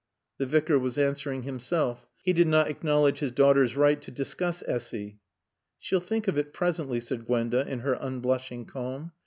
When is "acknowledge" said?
2.67-3.19